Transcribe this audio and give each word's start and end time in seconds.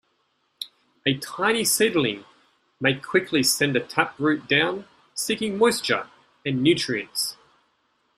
A 1.05 1.15
tiny 1.19 1.63
seedling 1.63 2.25
may 2.79 2.95
quickly 2.95 3.43
send 3.43 3.75
a 3.77 3.79
taproot 3.79 4.47
down 4.47 4.87
seeking 5.13 5.59
moisture 5.59 6.07
and 6.43 6.63
nutrients. 6.63 7.37